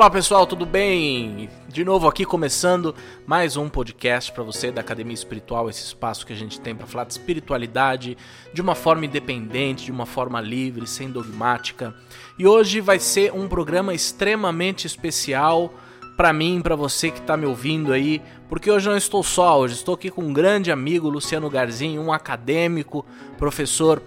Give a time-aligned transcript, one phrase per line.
[0.00, 1.50] Olá pessoal, tudo bem?
[1.68, 2.94] De novo aqui começando
[3.26, 6.86] mais um podcast para você da Academia Espiritual, esse espaço que a gente tem para
[6.86, 8.16] falar de espiritualidade
[8.50, 11.94] de uma forma independente, de uma forma livre, sem dogmática.
[12.38, 15.70] E hoje vai ser um programa extremamente especial
[16.16, 19.74] para mim, para você que está me ouvindo aí, porque hoje não estou só, hoje
[19.74, 23.04] estou aqui com um grande amigo, Luciano Garzinho, um acadêmico,
[23.36, 24.02] professor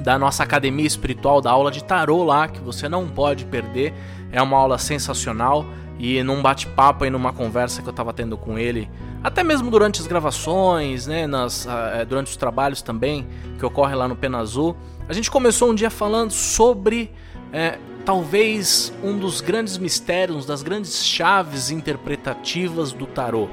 [0.00, 3.94] da nossa academia espiritual, da aula de tarô lá, que você não pode perder.
[4.32, 5.64] É uma aula sensacional
[5.98, 8.90] e num bate-papo e numa conversa que eu estava tendo com ele,
[9.22, 13.26] até mesmo durante as gravações, né, nas, uh, durante os trabalhos também
[13.58, 14.76] que ocorre lá no Pena Azul,
[15.08, 17.10] a gente começou um dia falando sobre
[17.52, 23.48] é, talvez um dos grandes mistérios, das grandes chaves interpretativas do tarô.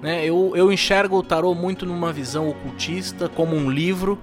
[0.00, 4.18] Né, eu, eu enxergo o tarô muito numa visão ocultista, como um livro.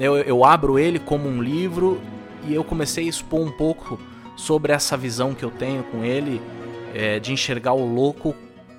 [0.00, 2.00] Eu, eu abro ele como um livro
[2.48, 4.00] e eu comecei a expor um pouco
[4.34, 6.40] sobre essa visão que eu tenho com ele
[6.94, 8.34] é, de enxergar o louco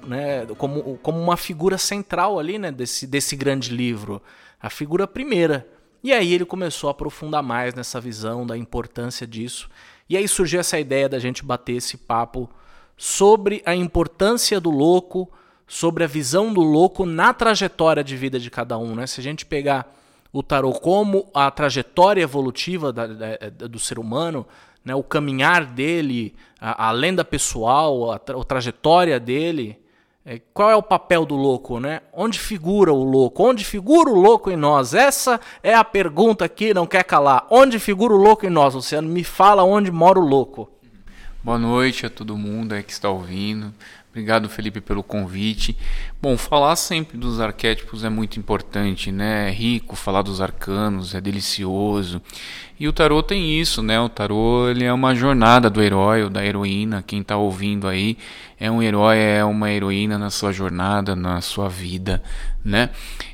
[0.08, 4.22] né, como, como uma figura central ali né, desse, desse grande livro,
[4.60, 5.68] a figura primeira.
[6.04, 9.70] E aí ele começou a aprofundar mais nessa visão da importância disso.
[10.10, 12.50] E aí surgiu essa ideia da gente bater esse papo
[12.98, 15.32] sobre a importância do louco,
[15.68, 18.96] sobre a visão do louco na trajetória de vida de cada um.
[18.96, 19.06] Né?
[19.06, 20.01] Se a gente pegar
[20.34, 23.38] o tarot como a trajetória evolutiva da, da,
[23.68, 24.46] do ser humano,
[24.84, 29.80] né, o caminhar dele, a, a lenda pessoal, a, tra a trajetória dele.
[30.24, 32.02] É, qual é o papel do louco, né?
[32.14, 33.44] Onde figura o louco?
[33.44, 34.94] Onde figura o louco em nós?
[34.94, 37.48] Essa é a pergunta que não quer calar.
[37.50, 39.10] Onde figura o louco em nós, Luciano?
[39.10, 40.70] Me fala onde mora o louco.
[41.44, 43.74] Boa noite a todo mundo aí que está ouvindo.
[44.12, 45.78] Obrigado, Felipe, pelo convite.
[46.22, 49.48] Bom, falar sempre dos arquétipos é muito importante, né?
[49.48, 52.22] É rico falar dos arcanos, é delicioso.
[52.78, 53.98] E o tarô tem isso, né?
[54.02, 57.02] O tarô ele é uma jornada do herói ou da heroína.
[57.02, 58.18] Quem está ouvindo aí
[58.60, 62.22] é um herói, é uma heroína na sua jornada, na sua vida,
[62.66, 62.90] né?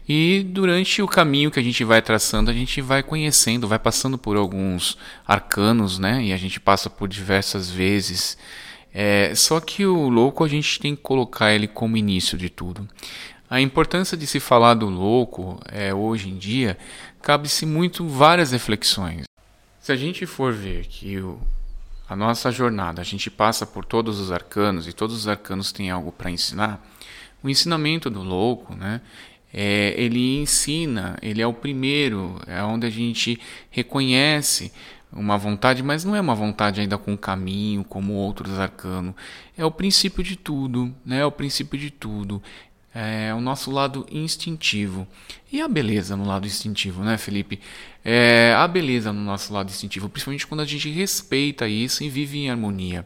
[0.08, 4.16] E durante o caminho que a gente vai traçando, a gente vai conhecendo, vai passando
[4.16, 4.96] por alguns
[5.26, 6.22] arcanos, né?
[6.22, 8.38] E a gente passa por diversas vezes
[9.00, 12.90] é, só que o louco a gente tem que colocar ele como início de tudo.
[13.48, 16.76] A importância de se falar do louco é, hoje em dia
[17.22, 19.26] cabe-se muito várias reflexões.
[19.80, 21.40] Se a gente for ver que o,
[22.10, 25.92] a nossa jornada, a gente passa por todos os arcanos e todos os arcanos têm
[25.92, 26.84] algo para ensinar,
[27.44, 29.00] o ensinamento do louco, né,
[29.54, 34.72] é, ele ensina, ele é o primeiro, é onde a gente reconhece
[35.12, 39.14] uma vontade, mas não é uma vontade ainda com caminho, como outros arcanos.
[39.58, 41.20] É o princípio de tudo, né?
[41.20, 42.42] É o princípio de tudo.
[43.00, 45.08] É o nosso lado instintivo.
[45.52, 47.60] E a beleza no lado instintivo, né, Felipe?
[48.04, 52.40] É a beleza no nosso lado instintivo, principalmente quando a gente respeita isso e vive
[52.40, 53.06] em harmonia.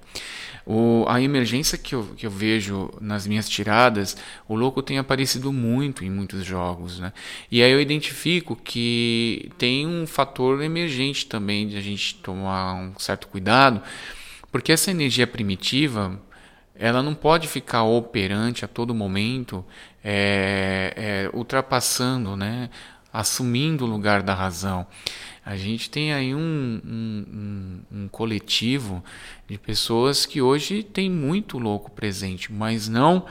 [0.65, 4.15] O, a emergência que eu, que eu vejo nas minhas tiradas,
[4.47, 6.97] o louco tem aparecido muito em muitos jogos.
[6.97, 7.11] Né?
[7.51, 12.93] E aí eu identifico que tem um fator emergente também de a gente tomar um
[12.97, 13.81] certo cuidado,
[14.53, 16.17] porque essa energia primitiva
[16.75, 19.63] ela não pode ficar operante a todo momento,
[20.03, 22.69] é, é, ultrapassando, né?
[23.11, 24.87] assumindo o lugar da razão.
[25.43, 29.03] A gente tem aí um, um, um, um, coletivo
[29.49, 33.25] de pessoas que hoje tem muito louco presente, mas não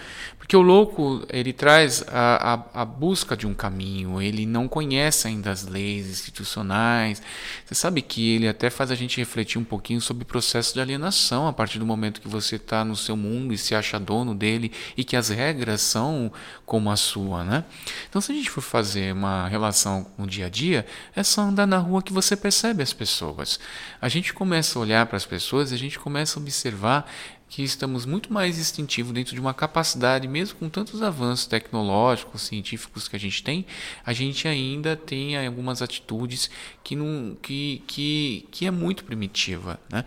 [0.51, 5.29] porque o louco ele traz a, a, a, busca de um caminho, ele não conhece
[5.29, 7.23] ainda as leis institucionais.
[7.65, 10.81] Você sabe que ele até faz a gente refletir um pouquinho sobre o processo de
[10.81, 14.35] alienação a partir do momento que você está no seu mundo e se acha dono
[14.35, 16.33] dele e que as regras são
[16.67, 17.65] como a sua, né?
[18.09, 20.85] Então, se a gente for fazer uma relação no dia a dia,
[21.15, 23.61] é só andar na rua que você percebe as pessoas.
[24.01, 27.09] A gente começa a olhar para as pessoas e a gente começa a observar
[27.51, 33.09] que estamos muito mais instintivos dentro de uma capacidade, mesmo com tantos avanços tecnológicos, científicos
[33.09, 33.67] que a gente tem,
[34.07, 36.49] a gente ainda tem algumas atitudes
[36.85, 39.81] que, não, que, que, que é muito primitiva.
[39.91, 40.05] Né?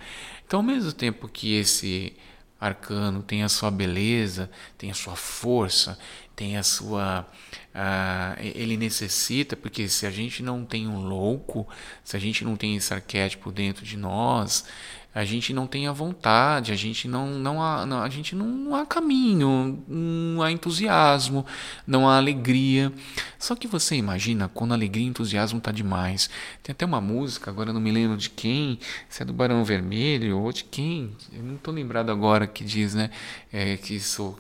[0.48, 2.14] Então, ao mesmo tempo que esse
[2.62, 6.00] arcano tem a sua beleza, tem a sua força,
[6.38, 7.28] tem a sua.
[7.76, 11.68] Uh, ele necessita, porque se a gente não tem um louco,
[12.06, 14.66] se a gente não tem esse arquétipo dentro de nós,
[15.14, 18.76] a gente não tem a vontade, a gente não, não, há, não, a gente não
[18.76, 21.46] há caminho, não há entusiasmo,
[21.86, 22.92] não há alegria.
[23.38, 26.30] Só que você imagina quando alegria e entusiasmo tá demais.
[26.64, 30.40] Tem até uma música, agora não me lembro de quem, se é do Barão Vermelho
[30.40, 33.10] ou de quem, eu não estou lembrado agora que diz, né,
[33.52, 34.40] é, que sou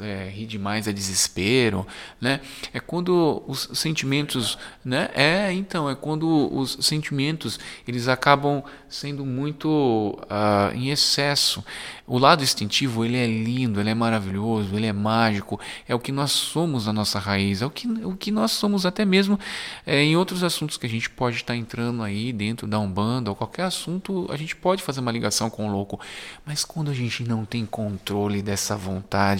[0.00, 1.86] é, rir demais é desespero,
[2.20, 2.40] né?
[2.72, 5.10] É quando os sentimentos, né?
[5.14, 11.64] É, então, é quando os sentimentos eles acabam sendo muito uh, em excesso.
[12.06, 16.10] O lado instintivo, ele é lindo, ele é maravilhoso, ele é mágico, é o que
[16.10, 19.38] nós somos na nossa raiz, é o que, o que nós somos até mesmo
[19.86, 23.36] é, em outros assuntos que a gente pode estar entrando aí dentro da Umbanda ou
[23.36, 26.00] qualquer assunto, a gente pode fazer uma ligação com o louco,
[26.44, 29.39] mas quando a gente não tem controle dessa vontade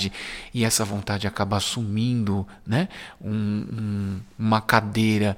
[0.55, 2.89] e essa vontade acaba assumindo né,
[3.21, 5.37] um, um, uma cadeira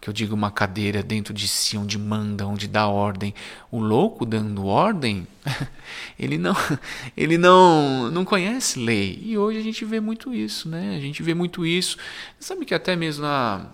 [0.00, 3.34] que eu digo uma cadeira dentro de si onde manda, onde dá ordem.
[3.70, 5.26] O louco dando ordem,
[6.18, 6.56] ele não,
[7.14, 9.20] ele não, não conhece lei.
[9.22, 10.96] E hoje a gente vê muito isso, né?
[10.96, 11.98] A gente vê muito isso.
[12.38, 13.66] Sabe que até mesmo na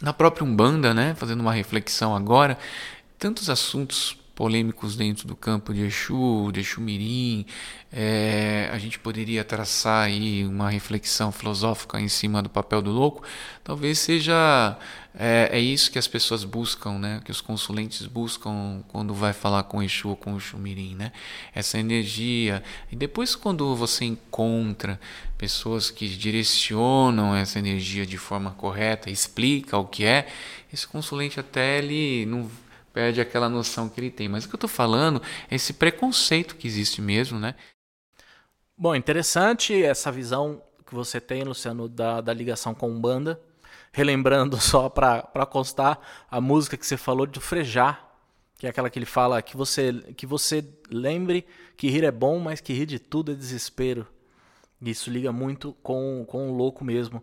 [0.00, 2.56] na própria Umbanda, né, fazendo uma reflexão agora,
[3.18, 7.44] tantos assuntos polêmicos dentro do campo de Exu, de Exu Mirim.
[7.92, 13.24] É, a gente poderia traçar aí uma reflexão filosófica em cima do papel do louco.
[13.64, 14.78] Talvez seja
[15.12, 17.20] é, é isso que as pessoas buscam, né?
[17.24, 21.10] Que os consulentes buscam quando vai falar com Exu ou com Exu Mirim, né?
[21.52, 22.62] Essa energia.
[22.92, 25.00] E depois quando você encontra
[25.36, 30.28] pessoas que direcionam essa energia de forma correta, explica o que é,
[30.72, 32.48] esse consulente até ele não
[32.98, 34.28] perde aquela noção que ele tem.
[34.28, 37.54] Mas o que eu estou falando é esse preconceito que existe mesmo, né?
[38.76, 43.40] Bom, interessante essa visão que você tem, Luciano, da, da ligação com Umbanda.
[43.92, 48.04] Relembrando só para constar a música que você falou do Frejar,
[48.58, 51.46] que é aquela que ele fala que você, que você lembre
[51.76, 54.08] que rir é bom, mas que rir de tudo é desespero.
[54.82, 57.22] Isso liga muito com, com o louco mesmo.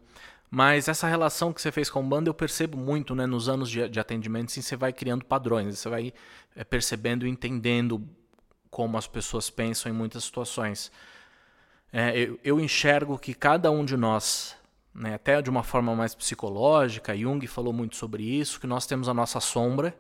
[0.56, 3.70] Mas essa relação que você fez com o banda eu percebo muito né, nos anos
[3.70, 6.14] de, de atendimento, sim, você vai criando padrões, você vai
[6.56, 8.02] é, percebendo e entendendo
[8.70, 10.94] como as pessoas pensam em muitas situações.
[11.92, 14.56] É, eu, eu, enxergo que cada um de nós,
[14.94, 19.10] né, até de uma forma mais psicológica, Jung falou muito sobre isso, que nós temos
[19.10, 19.94] a nossa sombra,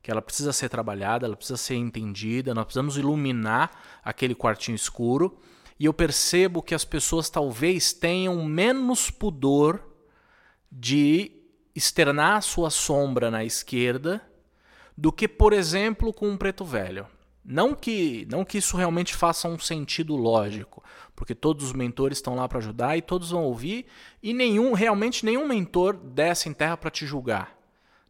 [0.00, 3.72] que ela precisa ser trabalhada, ela precisa ser entendida, nós precisamos iluminar
[4.04, 5.36] aquele quartinho escuro.
[5.80, 9.95] E eu percebo que as pessoas talvez tenham menos pudor
[10.78, 11.32] de
[11.74, 14.22] externar sua sombra na esquerda
[14.96, 17.06] do que, por exemplo, com um preto velho.
[17.42, 20.82] Não que, não que isso realmente faça um sentido lógico,
[21.14, 23.86] porque todos os mentores estão lá para ajudar e todos vão ouvir,
[24.22, 27.55] e nenhum, realmente nenhum mentor desce em terra para te julgar.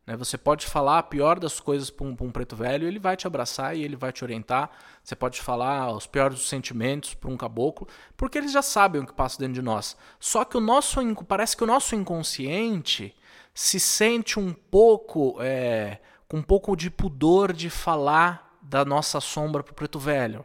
[0.07, 0.17] Né?
[0.17, 3.27] Você pode falar a pior das coisas para um, um, preto velho, ele vai te
[3.27, 4.71] abraçar e ele vai te orientar.
[5.03, 9.13] Você pode falar os piores sentimentos para um caboclo, porque eles já sabem o que
[9.13, 9.97] passa dentro de nós.
[10.21, 13.15] Só que o nosso parece que o nosso inconsciente
[13.53, 15.99] se sente um pouco é,
[16.29, 20.45] com um pouco de pudor de falar da nossa sombra para o preto velho.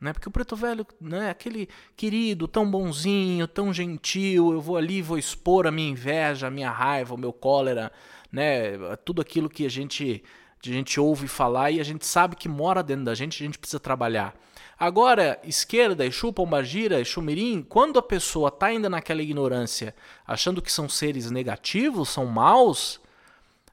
[0.00, 0.12] Né?
[0.12, 5.16] Porque o preto velho né, aquele querido, tão bonzinho, tão gentil, eu vou ali, vou
[5.16, 7.90] expor a minha inveja, a minha raiva, o meu cólera,
[8.34, 8.96] né?
[9.04, 10.22] Tudo aquilo que a gente,
[10.62, 13.58] a gente ouve falar e a gente sabe que mora dentro da gente, a gente
[13.58, 14.34] precisa trabalhar.
[14.76, 19.94] Agora, esquerda, Exu, Pombagira, Exu Mirim, quando a pessoa está ainda naquela ignorância,
[20.26, 23.00] achando que são seres negativos, são maus,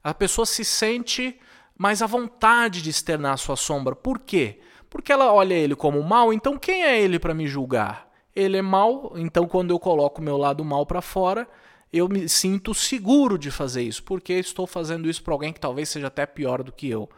[0.04, 1.40] a pessoa se sente
[1.76, 3.96] mais à vontade de externar a sua sombra.
[3.96, 4.60] Por quê?
[4.90, 8.08] Porque ela olha ele como mal, então quem é ele para me julgar?
[8.36, 11.48] Ele é mal, então quando eu coloco o meu lado mal para fora,
[11.94, 15.90] eu me sinto seguro de fazer isso, porque estou fazendo isso para alguém que talvez
[15.90, 17.10] seja até pior do que eu.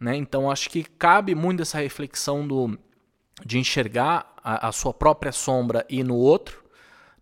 [0.00, 0.16] Né?
[0.16, 2.78] Então acho que cabe muito essa reflexão do,
[3.44, 6.64] de enxergar a, a sua própria sombra e no outro,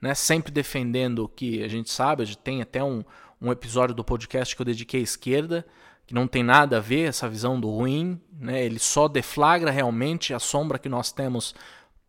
[0.01, 0.15] né?
[0.15, 3.05] sempre defendendo o que a gente sabe, a gente tem até um,
[3.41, 5.67] um episódio do podcast que eu dediquei à esquerda,
[6.07, 8.65] que não tem nada a ver essa visão do ruim, né?
[8.65, 11.55] ele só deflagra realmente a sombra que nós temos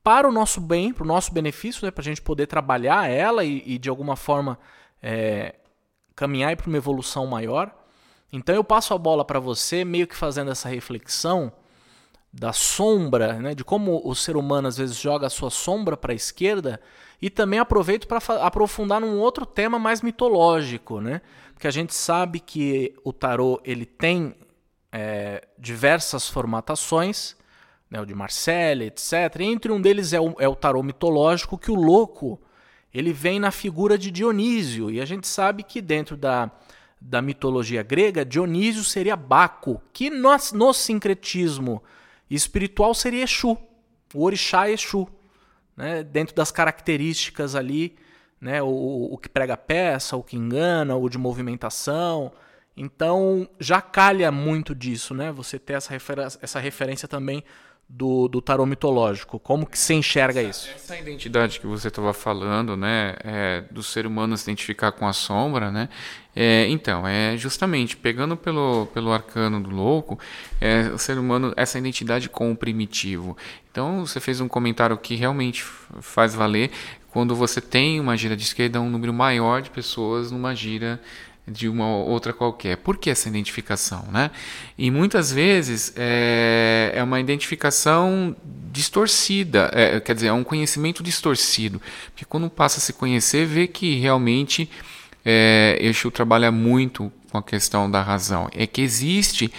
[0.03, 3.43] para o nosso bem, para o nosso benefício, né, para a gente poder trabalhar ela
[3.43, 4.59] e, e de alguma forma
[5.01, 5.55] é,
[6.15, 7.73] caminhar para uma evolução maior.
[8.31, 11.51] Então eu passo a bola para você, meio que fazendo essa reflexão
[12.31, 16.11] da sombra, né, de como o ser humano às vezes joga a sua sombra para
[16.11, 16.81] a esquerda,
[17.21, 21.21] e também aproveito para aprofundar num outro tema mais mitológico, né?
[21.53, 24.35] Porque a gente sabe que o tarô ele tem
[24.91, 27.37] é, diversas formatações,
[27.89, 29.13] né, o de Marcelle, etc.
[29.39, 32.39] E entre um deles é o, é o tarô mitológico, que o louco
[32.95, 34.89] ele vem na figura de Dionísio.
[34.89, 36.49] E a gente sabe que dentro da,
[36.99, 41.83] da mitologia grega, Dionísio seria Baco, que no, no sincretismo
[42.29, 43.57] espiritual seria Exu,
[44.13, 45.07] o orixá Exu.
[45.75, 47.97] Né, dentro das características ali,
[48.39, 52.31] né, o, o que prega peça, o que engana, o de movimentação.
[52.77, 55.33] Então já calha muito disso, né?
[55.33, 57.43] Você ter essa, refer essa referência também
[57.87, 59.39] do, do tarô mitológico?
[59.39, 60.69] Como que você enxerga isso?
[60.75, 65.13] Essa identidade que você estava falando, né, é, do ser humano se identificar com a
[65.13, 65.89] sombra, né,
[66.35, 70.19] é, então, é justamente pegando pelo, pelo arcano do louco,
[70.59, 73.37] é, o ser humano, essa identidade com o primitivo.
[73.71, 75.63] Então, você fez um comentário que realmente
[76.01, 76.71] faz valer
[77.09, 80.99] quando você tem uma gira de esquerda, um número maior de pessoas numa gira
[81.47, 82.77] de uma outra qualquer.
[82.77, 84.05] Por que essa identificação?
[84.11, 84.31] Né?
[84.77, 88.35] E muitas vezes é, é uma identificação
[88.71, 91.81] distorcida, é, quer dizer, é um conhecimento distorcido.
[92.07, 94.69] Porque quando passa a se conhecer, vê que realmente
[95.23, 98.49] é, Exu trabalha muito com a questão da razão.
[98.53, 99.51] É que existe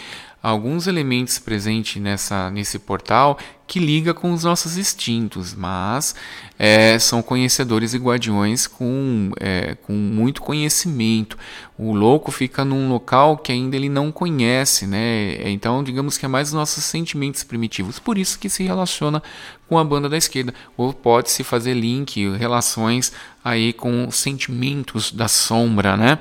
[0.42, 6.14] alguns elementos presentes nessa, nesse portal que liga com os nossos instintos, mas
[6.56, 11.36] é, são conhecedores e guardiões com, é, com muito conhecimento.
[11.76, 15.50] O louco fica num local que ainda ele não conhece, né?
[15.50, 17.98] Então, digamos que é mais nossos sentimentos primitivos.
[17.98, 19.20] Por isso que se relaciona
[19.68, 20.54] com a banda da esquerda.
[20.76, 23.12] Ou pode se fazer link, relações
[23.44, 26.20] aí com sentimentos da sombra, né?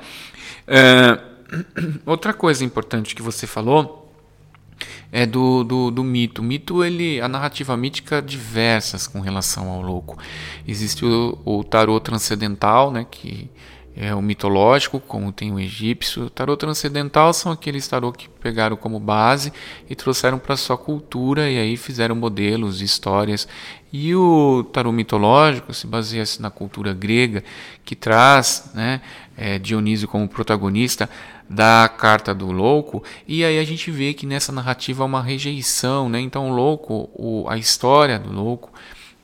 [0.66, 1.20] É,
[2.04, 4.05] outra coisa importante que você falou
[5.10, 6.42] é do, do, do, mito.
[6.42, 10.18] O mito, ele, a narrativa mítica diversas com relação ao louco.
[10.66, 13.48] Existe o, o tarô transcendental, né, que
[13.96, 16.24] é o mitológico, como tem o egípcio.
[16.24, 19.50] O tarô transcendental são aqueles tarô que pegaram como base
[19.88, 23.48] e trouxeram para sua cultura e aí fizeram modelos, histórias.
[23.90, 27.42] E o tarô mitológico se baseia na cultura grega,
[27.86, 29.00] que traz né,
[29.34, 31.08] é, Dionísio como protagonista
[31.48, 36.08] da carta do louco, e aí a gente vê que nessa narrativa há uma rejeição,
[36.08, 36.20] né?
[36.20, 38.72] Então o louco, o, a história do louco,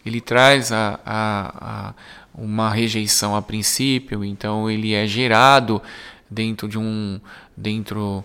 [0.06, 1.94] ele traz a, a, a
[2.34, 5.82] uma rejeição a princípio, então ele é gerado
[6.30, 7.20] dentro de um
[7.56, 8.24] dentro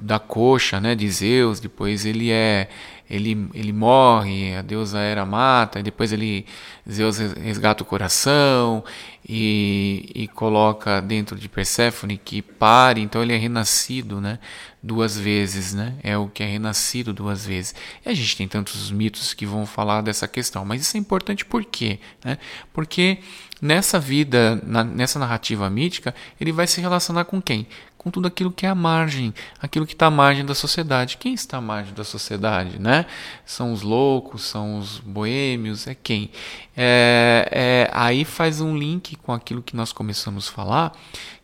[0.00, 2.68] da coxa, né, de Zeus, depois ele é
[3.10, 6.44] ele, ele morre, a deusa Hera mata, e depois ele
[6.90, 8.82] Zeus resgata o coração
[9.28, 14.38] e, e coloca dentro de Perséfone que pare, então ele é renascido, né,
[14.82, 15.94] duas vezes, né?
[16.02, 17.74] É o que é renascido duas vezes.
[18.04, 21.44] E a gente tem tantos mitos que vão falar dessa questão, mas isso é importante
[21.44, 22.38] por quê, né?
[22.72, 23.18] Porque
[23.60, 27.66] nessa vida, na, nessa narrativa mítica, ele vai se relacionar com quem?
[27.98, 31.18] Com tudo aquilo que é a margem, aquilo que está à margem da sociedade.
[31.18, 33.04] Quem está à margem da sociedade, né?
[33.44, 36.30] São os loucos, são os boêmios, é quem?
[36.76, 40.92] É, é, aí faz um link com aquilo que nós começamos a falar,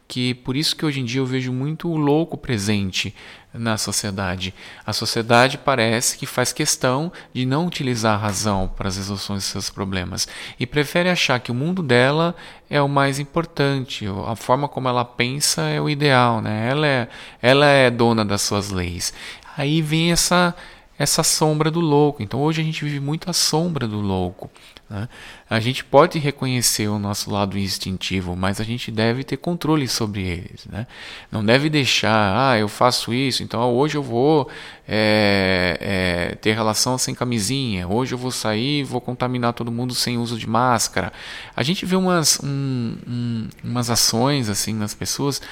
[0.07, 3.13] que por isso que hoje em dia eu vejo muito o louco presente
[3.55, 4.53] na sociedade.
[4.85, 9.49] A sociedade parece que faz questão de não utilizar a razão para as resoluções de
[9.49, 10.27] seus problemas
[10.59, 12.35] e prefere achar que o mundo dela
[12.69, 16.69] é o mais importante, a forma como ela pensa é o ideal, né?
[16.69, 17.09] Ela é,
[17.41, 19.15] ela é dona das suas leis.
[19.57, 20.55] Aí vem essa
[20.99, 22.23] essa sombra do louco.
[22.23, 24.51] Então hoje a gente vive muito a sombra do louco.
[24.89, 25.09] Né?
[25.49, 30.23] A gente pode reconhecer o nosso lado instintivo, mas a gente deve ter controle sobre
[30.23, 30.65] eles.
[30.67, 30.87] Né?
[31.31, 34.49] Não deve deixar, ah, eu faço isso, então hoje eu vou
[34.89, 40.17] é, é, ter relação sem camisinha, hoje eu vou sair vou contaminar todo mundo sem
[40.17, 41.13] uso de máscara.
[41.55, 45.43] A gente vê umas, um, um, umas ações assim nas pessoas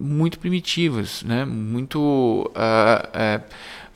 [0.00, 1.44] muito primitivas, né?
[1.44, 2.50] muito.
[2.54, 3.42] Uh, uh,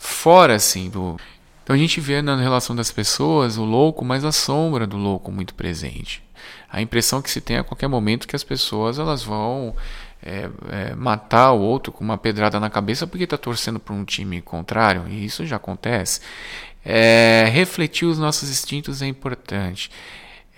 [0.00, 1.16] fora assim do
[1.62, 5.30] então a gente vê na relação das pessoas o louco, mas a sombra do louco
[5.30, 6.22] muito presente.
[6.70, 9.74] A impressão que se tem a qualquer momento que as pessoas elas vão
[10.22, 14.04] é, é, matar o outro com uma pedrada na cabeça porque está torcendo para um
[14.04, 16.20] time contrário, e isso já acontece.
[16.84, 19.90] É, refletir os nossos instintos é importante.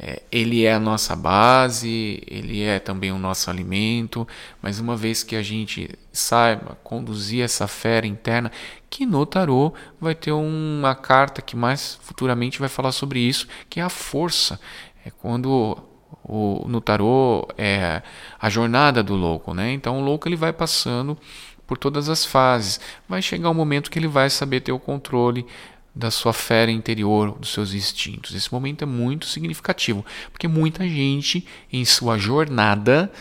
[0.04, 4.26] É, ele é a nossa base, ele é também o nosso alimento,
[4.60, 8.50] mas uma vez que a gente saiba conduzir essa fera interna,
[8.90, 13.78] que no tarô vai ter uma carta que mais futuramente vai falar sobre isso, que
[13.78, 14.58] é a força.
[15.06, 15.78] É quando
[16.24, 18.02] o, no tarô é
[18.40, 19.72] a jornada do louco, né?
[19.72, 21.16] Então o louco ele vai passando
[21.64, 22.80] por todas as fases.
[23.08, 25.46] Vai chegar um momento que ele vai saber ter o controle
[25.94, 28.34] da sua fera interior, dos seus instintos.
[28.34, 33.12] Esse momento é muito significativo, porque muita gente em sua jornada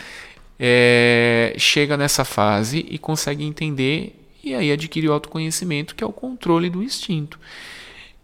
[0.57, 6.11] é, chega nessa fase e consegue entender e aí adquire o autoconhecimento, que é o
[6.11, 7.39] controle do instinto.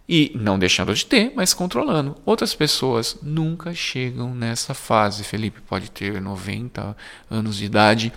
[0.10, 2.16] E não deixando de ter, mas controlando.
[2.26, 5.24] Outras pessoas nunca chegam nessa fase.
[5.24, 6.96] Felipe pode ter 90
[7.30, 8.14] anos de idade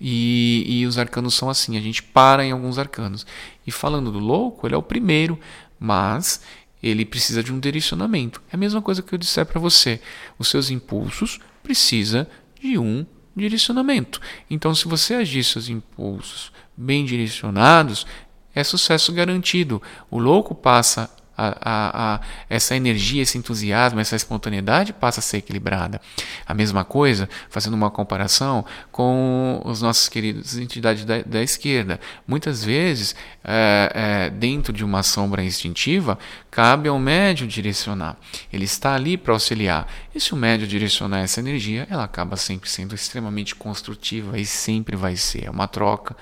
[0.00, 3.26] e, e os arcanos são assim, a gente para em alguns arcanos.
[3.66, 5.38] E falando do louco, ele é o primeiro,
[5.78, 6.40] mas
[6.82, 8.40] ele precisa de um direcionamento.
[8.50, 10.00] É a mesma coisa que eu disser para você.
[10.38, 12.26] Os seus impulsos precisam
[12.60, 13.04] de um
[13.36, 14.20] direcionamento.
[14.48, 18.06] Então, se você agir seus impulsos bem direcionados,
[18.54, 19.82] é sucesso garantido.
[20.10, 25.38] O louco passa a, a, a, essa energia, esse entusiasmo, essa espontaneidade passa a ser
[25.38, 26.00] equilibrada.
[26.46, 31.98] A mesma coisa, fazendo uma comparação com os nossos queridos entidades da, da esquerda.
[32.26, 36.18] Muitas vezes, é, é, dentro de uma sombra instintiva,
[36.50, 38.16] cabe ao médio direcionar.
[38.52, 39.86] Ele está ali para auxiliar.
[40.14, 44.96] E se o médio direcionar essa energia, ela acaba sempre sendo extremamente construtiva e sempre
[44.96, 45.46] vai ser.
[45.46, 46.14] É uma troca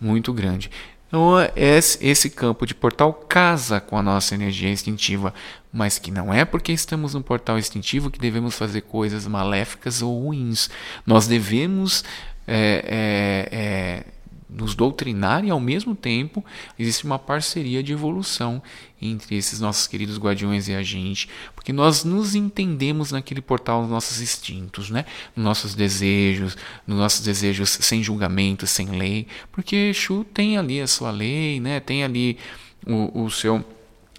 [0.00, 0.70] muito grande.
[1.10, 5.34] Então, esse campo de portal casa com a nossa energia instintiva,
[5.72, 10.22] mas que não é porque estamos no portal instintivo que devemos fazer coisas maléficas ou
[10.22, 10.70] ruins.
[11.04, 12.04] Nós devemos
[12.46, 14.04] é, é, é,
[14.52, 16.44] nos doutrinar e ao mesmo tempo
[16.78, 18.62] existe uma parceria de evolução
[19.00, 23.90] entre esses nossos queridos guardiões e a gente, porque nós nos entendemos naquele portal dos
[23.90, 25.06] nossos instintos, né?
[25.34, 30.86] nos nossos desejos, nos nossos desejos sem julgamento, sem lei, porque Exu tem ali a
[30.86, 31.80] sua lei, né?
[31.80, 32.38] tem ali
[32.86, 33.64] o, o seu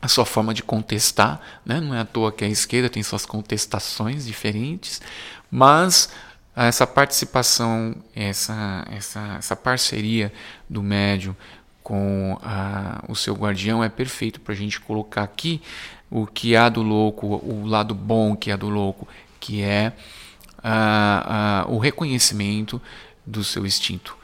[0.02, 1.80] a sua forma de contestar, né?
[1.80, 5.00] não é à toa que a esquerda tem suas contestações diferentes,
[5.52, 6.10] mas
[6.55, 10.31] essa participação, essa, essa, essa parceria
[10.70, 11.36] do médium
[11.81, 15.62] com a, o seu guardião é perfeito para a gente colocar aqui
[16.10, 19.08] o que há do louco, o lado bom que há do louco,
[19.39, 19.93] que é
[20.62, 22.81] a, a, o reconhecimento
[23.25, 24.17] do seu instinto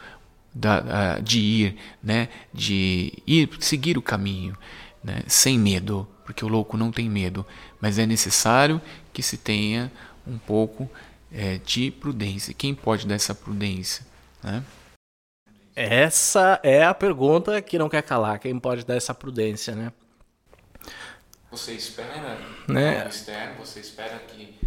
[0.54, 4.58] da, de ir, né, de ir seguir o caminho,
[5.04, 7.46] né, sem medo, porque o louco não tem medo,
[7.80, 8.82] mas é necessário
[9.14, 9.92] que se tenha
[10.26, 10.90] um pouco
[11.38, 12.52] é, de prudência.
[12.52, 14.04] Quem pode dar essa prudência?
[14.44, 14.64] Né?
[15.76, 18.40] Essa é a pergunta que não quer calar.
[18.40, 19.94] Quem pode dar essa prudência, né?
[21.52, 22.98] Você espera né?
[22.98, 24.60] algo externo, você espera que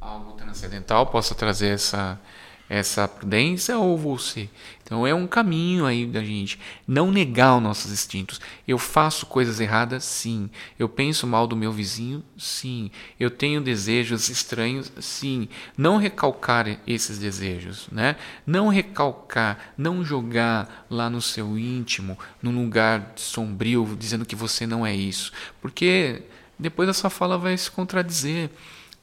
[0.00, 2.20] algo transcendental possa trazer essa,
[2.68, 4.48] essa prudência ou você?
[4.86, 8.40] Então é um caminho aí da gente não negar os nossos instintos.
[8.68, 10.48] Eu faço coisas erradas, sim.
[10.78, 12.90] Eu penso mal do meu vizinho, sim.
[13.18, 15.48] Eu tenho desejos estranhos, sim.
[15.76, 18.14] Não recalcar esses desejos, né?
[18.46, 24.86] Não recalcar, não jogar lá no seu íntimo, num lugar sombrio, dizendo que você não
[24.86, 26.22] é isso, porque
[26.58, 28.50] depois a sua fala vai se contradizer.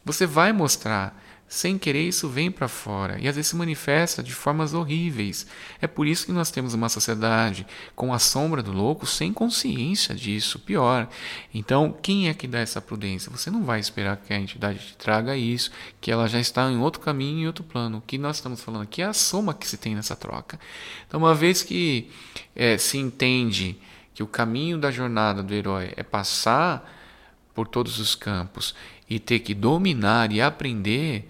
[0.06, 1.23] Você vai mostrar
[1.54, 5.46] sem querer, isso vem para fora e às vezes se manifesta de formas horríveis.
[5.80, 7.64] É por isso que nós temos uma sociedade
[7.96, 11.08] com a sombra do louco sem consciência disso, pior.
[11.54, 13.32] Então, quem é que dá essa prudência?
[13.32, 15.70] Você não vai esperar que a entidade te traga isso,
[16.02, 18.00] que ela já está em outro caminho, em outro plano.
[18.00, 20.60] O que nós estamos falando aqui é a soma que se tem nessa troca.
[21.08, 22.10] Então, uma vez que
[22.56, 23.78] é, se entende
[24.12, 26.92] que o caminho da jornada do herói é passar
[27.54, 28.74] por todos os campos
[29.14, 31.30] e ter que dominar e aprender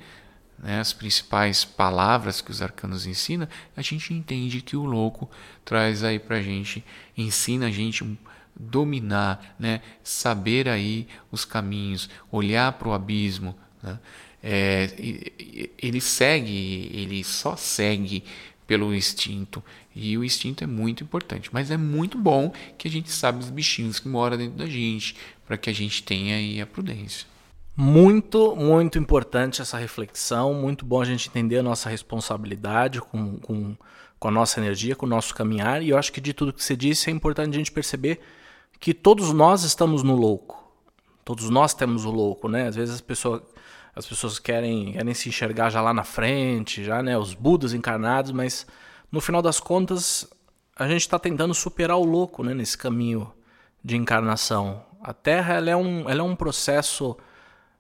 [0.57, 5.29] né, as principais palavras que os arcanos ensinam, a gente entende que o louco
[5.65, 6.81] traz aí para a gente,
[7.17, 8.17] ensina a gente
[8.57, 13.53] dominar, né, saber aí os caminhos, olhar para o abismo.
[13.81, 13.99] Né,
[14.41, 14.89] é,
[15.77, 18.23] ele segue, ele só segue
[18.65, 19.61] pelo instinto.
[19.93, 21.49] E o instinto é muito importante.
[21.51, 25.17] Mas é muito bom que a gente sabe os bichinhos que moram dentro da gente,
[25.45, 27.32] para que a gente tenha aí a prudência.
[27.75, 30.53] Muito, muito importante essa reflexão.
[30.53, 33.75] Muito bom a gente entender a nossa responsabilidade com, com,
[34.19, 35.81] com a nossa energia, com o nosso caminhar.
[35.81, 38.21] E eu acho que de tudo que você disse é importante a gente perceber
[38.79, 40.71] que todos nós estamos no louco.
[41.25, 42.67] Todos nós temos o louco, né?
[42.67, 43.41] Às vezes as pessoas,
[43.95, 47.17] as pessoas querem, querem se enxergar já lá na frente, já, né?
[47.17, 48.67] Os Budas encarnados, mas
[49.11, 50.27] no final das contas
[50.75, 52.53] a gente está tentando superar o louco, né?
[52.53, 53.31] Nesse caminho
[53.83, 54.83] de encarnação.
[55.01, 57.17] A Terra ela é um, ela é um processo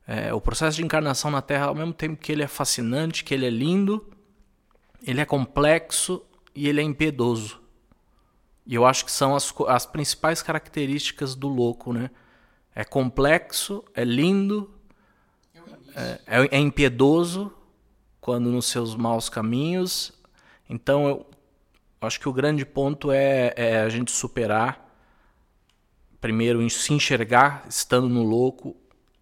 [0.05, 3.33] é, o processo de encarnação na Terra, ao mesmo tempo que ele é fascinante, que
[3.33, 4.05] ele é lindo,
[5.01, 6.21] ele é complexo
[6.53, 7.61] e ele é impiedoso.
[8.65, 12.09] E eu acho que são as, as principais características do louco, né?
[12.75, 14.73] É complexo, é lindo,
[15.95, 17.53] é, é, é impiedoso
[18.19, 20.13] quando nos seus maus caminhos.
[20.69, 21.27] Então eu
[22.01, 24.89] acho que o grande ponto é, é a gente superar,
[26.19, 28.75] primeiro se enxergar estando no louco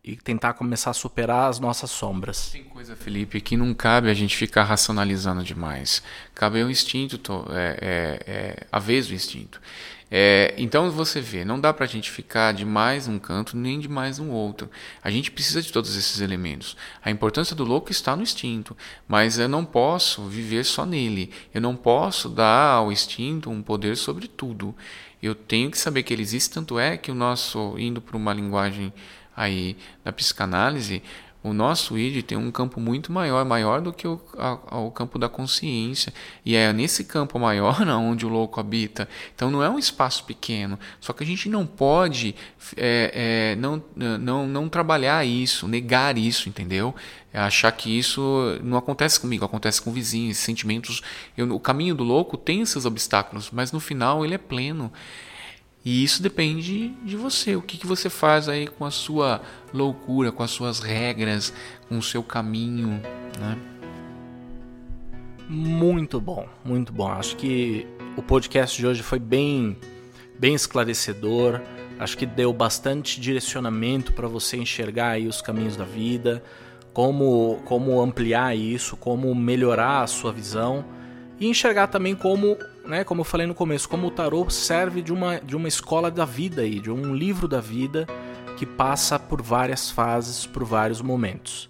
[0.04, 2.50] e tentar começar a superar as nossas sombras.
[2.50, 6.02] Tem coisa, Felipe, que não cabe a gente ficar racionalizando demais.
[6.34, 7.20] Cabe o instinto,
[7.52, 9.62] é, é, é, a vez do instinto.
[10.14, 13.80] É, então você vê, não dá para a gente ficar de mais um canto nem
[13.80, 14.70] de mais um outro.
[15.02, 16.76] A gente precisa de todos esses elementos.
[17.02, 18.76] A importância do louco está no instinto,
[19.08, 21.32] mas eu não posso viver só nele.
[21.54, 24.76] Eu não posso dar ao instinto um poder sobre tudo.
[25.24, 28.34] Eu tenho que saber que ele existe, tanto é que o nosso, indo para uma
[28.34, 28.92] linguagem
[29.36, 31.02] aí da psicanálise,
[31.44, 35.18] O nosso id tem um campo muito maior, maior do que o, a, o campo
[35.18, 36.14] da consciência.
[36.46, 39.10] E é nesse campo maior onde o louco habita.
[39.34, 40.78] Então não é um espaço pequeno.
[41.00, 42.36] Só que a gente não pode
[42.78, 46.94] é, é, não, não, não trabalhar isso, negar isso, entendeu?
[47.34, 51.02] É achar que isso não acontece comigo, acontece com vizinhos, sentimentos.
[51.36, 54.92] Eu, o caminho do louco tem esses obstáculos, mas no final ele é pleno.
[55.84, 57.56] E isso depende de você.
[57.56, 59.42] O que, que você faz aí com a sua
[59.74, 61.52] loucura, com as suas regras,
[61.90, 63.02] com o seu caminho,
[63.40, 63.58] né?
[65.50, 67.08] Muito bom, muito bom.
[67.10, 69.76] Acho que o podcast de hoje foi bem,
[70.40, 71.60] bem esclarecedor.
[72.00, 76.44] Acho que deu bastante direcionamento para você enxergar aí os caminhos da vida,
[76.94, 80.86] como, como ampliar isso, como melhorar a sua visão
[81.42, 85.12] e enxergar também como né, como eu falei no começo, como o tarô serve de
[85.12, 88.08] uma, de uma escola da vida aí, de um livro da vida
[88.58, 91.70] que passa por várias fases, por vários momentos.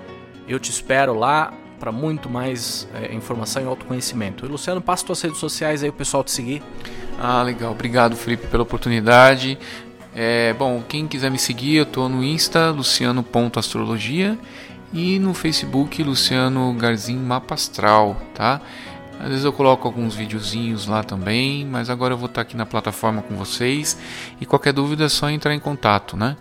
[0.47, 4.47] Eu te espero lá para muito mais é, informação e autoconhecimento.
[4.47, 6.63] E Luciano, passa suas redes sociais aí o pessoal te seguir.
[7.19, 7.73] Ah, legal.
[7.73, 9.59] Obrigado, Felipe, pela oportunidade.
[10.15, 14.35] É, bom, quem quiser me seguir, eu estou no Insta, luciano.astrologia
[14.93, 18.61] e no Facebook Luciano Garzin Mapa Astral, tá?
[19.19, 22.65] Às vezes eu coloco alguns videozinhos lá também, mas agora eu vou estar aqui na
[22.65, 23.97] plataforma com vocês
[24.39, 26.37] e qualquer dúvida é só entrar em contato, né?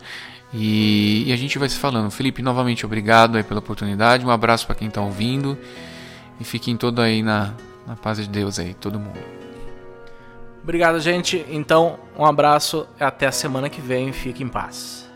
[0.52, 2.10] E, e a gente vai se falando.
[2.10, 5.56] Felipe, novamente obrigado aí pela oportunidade, um abraço para quem está ouvindo
[6.38, 7.54] e fiquem todos aí na,
[7.86, 9.18] na paz de Deus aí, todo mundo.
[10.62, 11.44] Obrigado, gente.
[11.48, 14.12] Então, um abraço, até a semana que vem.
[14.12, 15.10] Fique em paz.